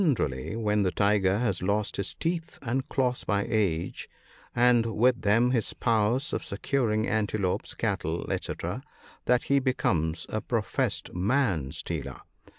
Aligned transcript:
147 0.01 0.47
rally 0.47 0.55
when 0.63 0.81
the 0.81 0.89
tiger 0.89 1.37
has 1.37 1.61
lost 1.61 1.97
his 1.97 2.15
teeth 2.15 2.57
and 2.63 2.87
claws 2.89 3.23
by 3.23 3.45
age, 3.47 4.09
and 4.55 4.95
with 4.97 5.21
them 5.21 5.51
his 5.51 5.73
power 5.73 6.15
of 6.15 6.43
securing 6.43 7.07
antelopes, 7.07 7.75
cattle, 7.75 8.25
&c, 8.27 8.53
that 9.25 9.43
he 9.43 9.59
becomes 9.59 10.25
a 10.29 10.41
professed 10.41 11.13
man 11.13 11.69
stealer. 11.71 12.19